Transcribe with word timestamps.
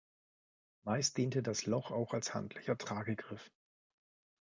Meist 0.83 1.15
diente 1.15 1.43
das 1.43 1.67
Loch 1.67 1.91
auch 1.91 2.15
als 2.15 2.33
handlicher 2.33 2.75
Tragegriff. 2.75 3.51